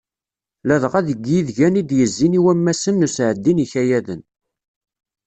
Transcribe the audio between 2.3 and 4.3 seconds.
i wammasen n usɛeddi n yikayaden.